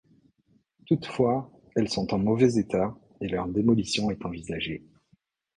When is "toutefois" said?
0.87-1.51